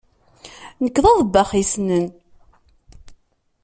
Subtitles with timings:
[0.83, 2.05] Nekk d aḍebbax yessnen.